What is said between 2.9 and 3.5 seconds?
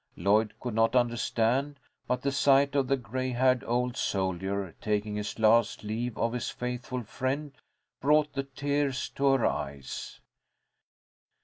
gray